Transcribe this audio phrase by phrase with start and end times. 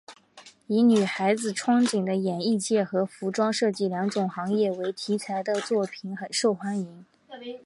[0.65, 7.05] 以女孩子憧憬的演艺界和服装设计两种行业为题材的作品很受欢迎。